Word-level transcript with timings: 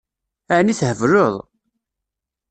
Ɛni 0.57 0.73
thebleḍ? 0.79 1.35